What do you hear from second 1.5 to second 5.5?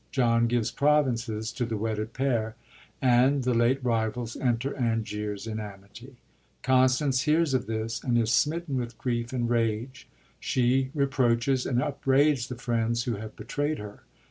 to the wedded pair, and the late rivals enter Anglers